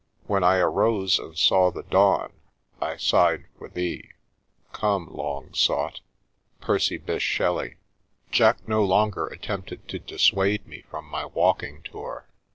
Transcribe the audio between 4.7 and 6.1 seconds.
Come, lon^ sought!—